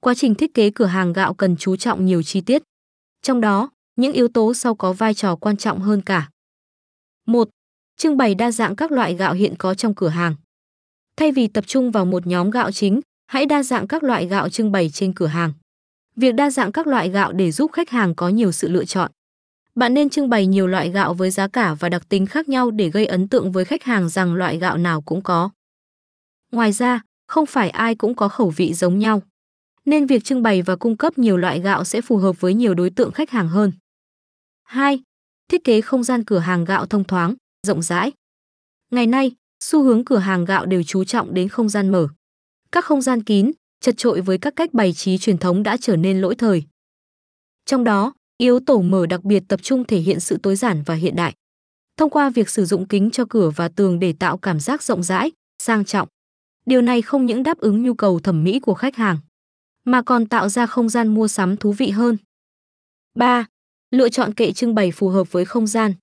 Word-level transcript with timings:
quá 0.00 0.14
trình 0.14 0.34
thiết 0.34 0.54
kế 0.54 0.70
cửa 0.70 0.86
hàng 0.86 1.12
gạo 1.12 1.34
cần 1.34 1.56
chú 1.56 1.76
trọng 1.76 2.06
nhiều 2.06 2.22
chi 2.22 2.40
tiết. 2.40 2.62
Trong 3.22 3.40
đó, 3.40 3.70
những 3.96 4.12
yếu 4.12 4.28
tố 4.28 4.54
sau 4.54 4.74
có 4.74 4.92
vai 4.92 5.14
trò 5.14 5.36
quan 5.36 5.56
trọng 5.56 5.80
hơn 5.80 6.02
cả. 6.02 6.30
1. 7.26 7.48
Trưng 7.96 8.16
bày 8.16 8.34
đa 8.34 8.50
dạng 8.50 8.76
các 8.76 8.92
loại 8.92 9.14
gạo 9.14 9.32
hiện 9.32 9.54
có 9.58 9.74
trong 9.74 9.94
cửa 9.94 10.08
hàng. 10.08 10.34
Thay 11.16 11.32
vì 11.32 11.46
tập 11.46 11.64
trung 11.66 11.90
vào 11.90 12.04
một 12.04 12.26
nhóm 12.26 12.50
gạo 12.50 12.72
chính, 12.72 13.00
hãy 13.26 13.46
đa 13.46 13.62
dạng 13.62 13.88
các 13.88 14.02
loại 14.02 14.26
gạo 14.26 14.48
trưng 14.48 14.72
bày 14.72 14.90
trên 14.90 15.14
cửa 15.14 15.26
hàng. 15.26 15.52
Việc 16.16 16.34
đa 16.34 16.50
dạng 16.50 16.72
các 16.72 16.86
loại 16.86 17.08
gạo 17.10 17.32
để 17.32 17.52
giúp 17.52 17.72
khách 17.72 17.90
hàng 17.90 18.14
có 18.14 18.28
nhiều 18.28 18.52
sự 18.52 18.68
lựa 18.68 18.84
chọn. 18.84 19.10
Bạn 19.74 19.94
nên 19.94 20.10
trưng 20.10 20.28
bày 20.28 20.46
nhiều 20.46 20.66
loại 20.66 20.90
gạo 20.90 21.14
với 21.14 21.30
giá 21.30 21.48
cả 21.48 21.74
và 21.74 21.88
đặc 21.88 22.08
tính 22.08 22.26
khác 22.26 22.48
nhau 22.48 22.70
để 22.70 22.90
gây 22.90 23.06
ấn 23.06 23.28
tượng 23.28 23.52
với 23.52 23.64
khách 23.64 23.82
hàng 23.82 24.08
rằng 24.08 24.34
loại 24.34 24.58
gạo 24.58 24.76
nào 24.76 25.00
cũng 25.00 25.22
có. 25.22 25.50
Ngoài 26.52 26.72
ra, 26.72 27.02
không 27.26 27.46
phải 27.46 27.70
ai 27.70 27.94
cũng 27.94 28.14
có 28.14 28.28
khẩu 28.28 28.50
vị 28.50 28.74
giống 28.74 28.98
nhau. 28.98 29.22
Nên 29.90 30.06
việc 30.06 30.24
trưng 30.24 30.42
bày 30.42 30.62
và 30.62 30.76
cung 30.76 30.96
cấp 30.96 31.18
nhiều 31.18 31.36
loại 31.36 31.60
gạo 31.60 31.84
sẽ 31.84 32.00
phù 32.00 32.16
hợp 32.16 32.40
với 32.40 32.54
nhiều 32.54 32.74
đối 32.74 32.90
tượng 32.90 33.12
khách 33.12 33.30
hàng 33.30 33.48
hơn. 33.48 33.72
2. 34.62 35.02
Thiết 35.48 35.64
kế 35.64 35.80
không 35.80 36.04
gian 36.04 36.24
cửa 36.24 36.38
hàng 36.38 36.64
gạo 36.64 36.86
thông 36.86 37.04
thoáng, 37.04 37.34
rộng 37.66 37.82
rãi. 37.82 38.12
Ngày 38.90 39.06
nay, 39.06 39.32
xu 39.64 39.82
hướng 39.82 40.04
cửa 40.04 40.18
hàng 40.18 40.44
gạo 40.44 40.66
đều 40.66 40.82
chú 40.82 41.04
trọng 41.04 41.34
đến 41.34 41.48
không 41.48 41.68
gian 41.68 41.88
mở. 41.88 42.08
Các 42.72 42.84
không 42.84 43.00
gian 43.00 43.22
kín, 43.22 43.52
chật 43.80 43.94
trội 43.98 44.20
với 44.20 44.38
các 44.38 44.56
cách 44.56 44.74
bày 44.74 44.92
trí 44.92 45.18
truyền 45.18 45.38
thống 45.38 45.62
đã 45.62 45.76
trở 45.76 45.96
nên 45.96 46.20
lỗi 46.20 46.34
thời. 46.34 46.64
Trong 47.66 47.84
đó, 47.84 48.12
yếu 48.38 48.60
tố 48.60 48.80
mở 48.80 49.06
đặc 49.06 49.24
biệt 49.24 49.42
tập 49.48 49.60
trung 49.62 49.84
thể 49.84 49.98
hiện 49.98 50.20
sự 50.20 50.38
tối 50.42 50.56
giản 50.56 50.82
và 50.86 50.94
hiện 50.94 51.16
đại. 51.16 51.34
Thông 51.96 52.10
qua 52.10 52.30
việc 52.30 52.50
sử 52.50 52.64
dụng 52.64 52.88
kính 52.88 53.10
cho 53.10 53.24
cửa 53.28 53.50
và 53.56 53.68
tường 53.68 53.98
để 53.98 54.12
tạo 54.12 54.38
cảm 54.38 54.60
giác 54.60 54.82
rộng 54.82 55.02
rãi, 55.02 55.30
sang 55.62 55.84
trọng. 55.84 56.08
Điều 56.66 56.82
này 56.82 57.02
không 57.02 57.26
những 57.26 57.42
đáp 57.42 57.58
ứng 57.58 57.82
nhu 57.82 57.94
cầu 57.94 58.20
thẩm 58.20 58.44
mỹ 58.44 58.60
của 58.60 58.74
khách 58.74 58.96
hàng, 58.96 59.18
mà 59.84 60.02
còn 60.02 60.26
tạo 60.26 60.48
ra 60.48 60.66
không 60.66 60.88
gian 60.88 61.08
mua 61.08 61.28
sắm 61.28 61.56
thú 61.56 61.72
vị 61.72 61.90
hơn. 61.90 62.16
3. 63.14 63.46
Lựa 63.90 64.08
chọn 64.08 64.34
kệ 64.34 64.52
trưng 64.52 64.74
bày 64.74 64.92
phù 64.92 65.08
hợp 65.08 65.32
với 65.32 65.44
không 65.44 65.66
gian. 65.66 65.94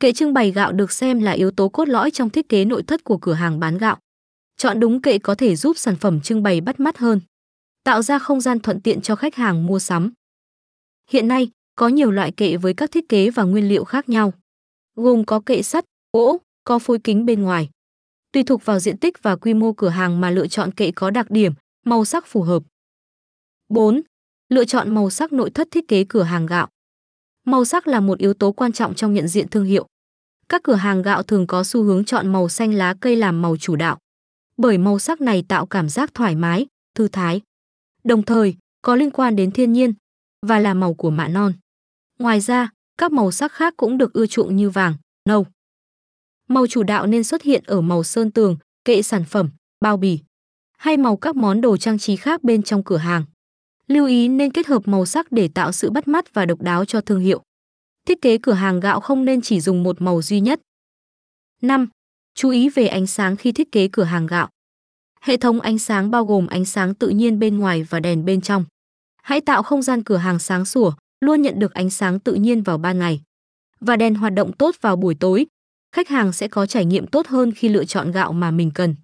Kệ 0.00 0.12
trưng 0.12 0.32
bày 0.34 0.50
gạo 0.50 0.72
được 0.72 0.92
xem 0.92 1.20
là 1.20 1.32
yếu 1.32 1.50
tố 1.50 1.68
cốt 1.68 1.88
lõi 1.88 2.10
trong 2.10 2.30
thiết 2.30 2.48
kế 2.48 2.64
nội 2.64 2.82
thất 2.82 3.04
của 3.04 3.18
cửa 3.18 3.32
hàng 3.32 3.60
bán 3.60 3.78
gạo. 3.78 3.98
Chọn 4.56 4.80
đúng 4.80 5.02
kệ 5.02 5.18
có 5.18 5.34
thể 5.34 5.56
giúp 5.56 5.78
sản 5.78 5.96
phẩm 5.96 6.20
trưng 6.20 6.42
bày 6.42 6.60
bắt 6.60 6.80
mắt 6.80 6.98
hơn, 6.98 7.20
tạo 7.84 8.02
ra 8.02 8.18
không 8.18 8.40
gian 8.40 8.60
thuận 8.60 8.80
tiện 8.80 9.00
cho 9.00 9.16
khách 9.16 9.34
hàng 9.34 9.66
mua 9.66 9.78
sắm. 9.78 10.12
Hiện 11.10 11.28
nay, 11.28 11.50
có 11.74 11.88
nhiều 11.88 12.10
loại 12.10 12.32
kệ 12.32 12.56
với 12.56 12.74
các 12.74 12.90
thiết 12.90 13.08
kế 13.08 13.30
và 13.30 13.42
nguyên 13.42 13.68
liệu 13.68 13.84
khác 13.84 14.08
nhau, 14.08 14.32
gồm 14.96 15.24
có 15.24 15.40
kệ 15.40 15.62
sắt, 15.62 15.84
gỗ, 16.12 16.38
có 16.64 16.78
phối 16.78 16.98
kính 16.98 17.26
bên 17.26 17.42
ngoài. 17.42 17.70
Tùy 18.32 18.42
thuộc 18.42 18.64
vào 18.64 18.78
diện 18.78 18.96
tích 18.96 19.22
và 19.22 19.36
quy 19.36 19.54
mô 19.54 19.72
cửa 19.72 19.88
hàng 19.88 20.20
mà 20.20 20.30
lựa 20.30 20.46
chọn 20.46 20.70
kệ 20.70 20.90
có 20.90 21.10
đặc 21.10 21.30
điểm, 21.30 21.52
màu 21.84 22.04
sắc 22.04 22.26
phù 22.26 22.42
hợp. 22.42 22.62
4. 23.68 24.00
Lựa 24.48 24.64
chọn 24.64 24.94
màu 24.94 25.10
sắc 25.10 25.32
nội 25.32 25.50
thất 25.50 25.68
thiết 25.70 25.88
kế 25.88 26.04
cửa 26.08 26.22
hàng 26.22 26.46
gạo. 26.46 26.68
Màu 27.44 27.64
sắc 27.64 27.88
là 27.88 28.00
một 28.00 28.18
yếu 28.18 28.34
tố 28.34 28.52
quan 28.52 28.72
trọng 28.72 28.94
trong 28.94 29.14
nhận 29.14 29.28
diện 29.28 29.48
thương 29.48 29.64
hiệu. 29.64 29.86
Các 30.48 30.62
cửa 30.62 30.74
hàng 30.74 31.02
gạo 31.02 31.22
thường 31.22 31.46
có 31.46 31.64
xu 31.64 31.82
hướng 31.82 32.04
chọn 32.04 32.32
màu 32.32 32.48
xanh 32.48 32.74
lá 32.74 32.94
cây 33.00 33.16
làm 33.16 33.42
màu 33.42 33.56
chủ 33.56 33.76
đạo, 33.76 33.98
bởi 34.56 34.78
màu 34.78 34.98
sắc 34.98 35.20
này 35.20 35.44
tạo 35.48 35.66
cảm 35.66 35.88
giác 35.88 36.14
thoải 36.14 36.34
mái, 36.34 36.66
thư 36.94 37.08
thái. 37.08 37.40
Đồng 38.04 38.22
thời, 38.22 38.56
có 38.82 38.96
liên 38.96 39.10
quan 39.10 39.36
đến 39.36 39.50
thiên 39.50 39.72
nhiên 39.72 39.92
và 40.46 40.58
là 40.58 40.74
màu 40.74 40.94
của 40.94 41.10
mạ 41.10 41.28
non. 41.28 41.52
Ngoài 42.18 42.40
ra, 42.40 42.70
các 42.98 43.12
màu 43.12 43.30
sắc 43.32 43.52
khác 43.52 43.74
cũng 43.76 43.98
được 43.98 44.12
ưa 44.12 44.26
chuộng 44.26 44.56
như 44.56 44.70
vàng, 44.70 44.94
nâu. 45.28 45.46
Màu 46.48 46.66
chủ 46.66 46.82
đạo 46.82 47.06
nên 47.06 47.24
xuất 47.24 47.42
hiện 47.42 47.64
ở 47.66 47.80
màu 47.80 48.04
sơn 48.04 48.30
tường, 48.30 48.56
kệ 48.84 49.02
sản 49.02 49.24
phẩm, 49.24 49.50
bao 49.80 49.96
bì 49.96 50.20
hay 50.78 50.96
màu 50.96 51.16
các 51.16 51.36
món 51.36 51.60
đồ 51.60 51.76
trang 51.76 51.98
trí 51.98 52.16
khác 52.16 52.44
bên 52.44 52.62
trong 52.62 52.84
cửa 52.84 52.96
hàng. 52.96 53.24
Lưu 53.88 54.06
ý 54.06 54.28
nên 54.28 54.52
kết 54.52 54.66
hợp 54.66 54.88
màu 54.88 55.06
sắc 55.06 55.32
để 55.32 55.48
tạo 55.48 55.72
sự 55.72 55.90
bắt 55.90 56.08
mắt 56.08 56.34
và 56.34 56.46
độc 56.46 56.62
đáo 56.62 56.84
cho 56.84 57.00
thương 57.00 57.20
hiệu. 57.20 57.42
Thiết 58.06 58.22
kế 58.22 58.38
cửa 58.38 58.52
hàng 58.52 58.80
gạo 58.80 59.00
không 59.00 59.24
nên 59.24 59.40
chỉ 59.40 59.60
dùng 59.60 59.82
một 59.82 60.02
màu 60.02 60.22
duy 60.22 60.40
nhất. 60.40 60.60
5. 61.62 61.88
Chú 62.34 62.50
ý 62.50 62.68
về 62.68 62.86
ánh 62.86 63.06
sáng 63.06 63.36
khi 63.36 63.52
thiết 63.52 63.72
kế 63.72 63.88
cửa 63.92 64.04
hàng 64.04 64.26
gạo. 64.26 64.48
Hệ 65.20 65.36
thống 65.36 65.60
ánh 65.60 65.78
sáng 65.78 66.10
bao 66.10 66.24
gồm 66.24 66.46
ánh 66.46 66.64
sáng 66.64 66.94
tự 66.94 67.08
nhiên 67.08 67.38
bên 67.38 67.58
ngoài 67.58 67.82
và 67.82 68.00
đèn 68.00 68.24
bên 68.24 68.40
trong. 68.40 68.64
Hãy 69.22 69.40
tạo 69.40 69.62
không 69.62 69.82
gian 69.82 70.02
cửa 70.02 70.16
hàng 70.16 70.38
sáng 70.38 70.64
sủa, 70.64 70.92
luôn 71.20 71.42
nhận 71.42 71.58
được 71.58 71.74
ánh 71.74 71.90
sáng 71.90 72.20
tự 72.20 72.34
nhiên 72.34 72.62
vào 72.62 72.78
ban 72.78 72.98
ngày 72.98 73.20
và 73.80 73.96
đèn 73.96 74.14
hoạt 74.14 74.32
động 74.32 74.52
tốt 74.52 74.74
vào 74.80 74.96
buổi 74.96 75.14
tối. 75.14 75.46
Khách 75.92 76.08
hàng 76.08 76.32
sẽ 76.32 76.48
có 76.48 76.66
trải 76.66 76.84
nghiệm 76.84 77.06
tốt 77.06 77.26
hơn 77.26 77.52
khi 77.52 77.68
lựa 77.68 77.84
chọn 77.84 78.12
gạo 78.12 78.32
mà 78.32 78.50
mình 78.50 78.70
cần. 78.74 78.94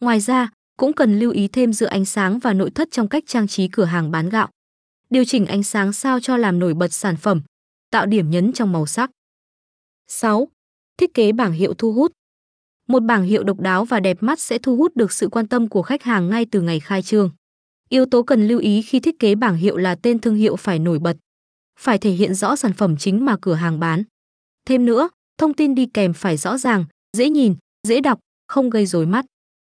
Ngoài 0.00 0.20
ra, 0.20 0.50
cũng 0.80 0.92
cần 0.92 1.18
lưu 1.18 1.30
ý 1.30 1.48
thêm 1.48 1.72
giữa 1.72 1.86
ánh 1.86 2.04
sáng 2.04 2.38
và 2.38 2.52
nội 2.52 2.70
thất 2.70 2.88
trong 2.90 3.08
cách 3.08 3.24
trang 3.26 3.48
trí 3.48 3.68
cửa 3.68 3.84
hàng 3.84 4.10
bán 4.10 4.28
gạo. 4.28 4.48
Điều 5.10 5.24
chỉnh 5.24 5.46
ánh 5.46 5.62
sáng 5.62 5.92
sao 5.92 6.20
cho 6.20 6.36
làm 6.36 6.58
nổi 6.58 6.74
bật 6.74 6.92
sản 6.92 7.16
phẩm, 7.16 7.42
tạo 7.90 8.06
điểm 8.06 8.30
nhấn 8.30 8.52
trong 8.52 8.72
màu 8.72 8.86
sắc. 8.86 9.10
6. 10.08 10.48
Thiết 10.96 11.14
kế 11.14 11.32
bảng 11.32 11.52
hiệu 11.52 11.74
thu 11.74 11.92
hút. 11.92 12.12
Một 12.88 13.02
bảng 13.02 13.22
hiệu 13.22 13.42
độc 13.42 13.60
đáo 13.60 13.84
và 13.84 14.00
đẹp 14.00 14.16
mắt 14.20 14.40
sẽ 14.40 14.58
thu 14.58 14.76
hút 14.76 14.96
được 14.96 15.12
sự 15.12 15.28
quan 15.28 15.48
tâm 15.48 15.68
của 15.68 15.82
khách 15.82 16.02
hàng 16.02 16.30
ngay 16.30 16.46
từ 16.50 16.60
ngày 16.60 16.80
khai 16.80 17.02
trương. 17.02 17.30
Yếu 17.88 18.06
tố 18.06 18.22
cần 18.22 18.48
lưu 18.48 18.58
ý 18.58 18.82
khi 18.82 19.00
thiết 19.00 19.18
kế 19.18 19.34
bảng 19.34 19.56
hiệu 19.56 19.76
là 19.76 19.94
tên 19.94 20.18
thương 20.18 20.34
hiệu 20.34 20.56
phải 20.56 20.78
nổi 20.78 20.98
bật, 20.98 21.16
phải 21.80 21.98
thể 21.98 22.10
hiện 22.10 22.34
rõ 22.34 22.56
sản 22.56 22.72
phẩm 22.72 22.96
chính 22.96 23.24
mà 23.24 23.36
cửa 23.40 23.54
hàng 23.54 23.80
bán. 23.80 24.02
Thêm 24.66 24.86
nữa, 24.86 25.08
thông 25.38 25.54
tin 25.54 25.74
đi 25.74 25.86
kèm 25.86 26.12
phải 26.12 26.36
rõ 26.36 26.58
ràng, 26.58 26.84
dễ 27.16 27.30
nhìn, 27.30 27.54
dễ 27.88 28.00
đọc, 28.00 28.18
không 28.48 28.70
gây 28.70 28.86
rối 28.86 29.06
mắt. 29.06 29.24